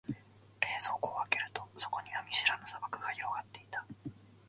[0.07, 0.17] 冷
[0.79, 3.85] 蔵庫を開けると、そこには見知らぬ砂漠が広がっていた。